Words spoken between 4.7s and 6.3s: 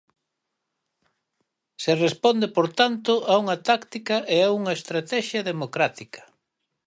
estratexia democrática.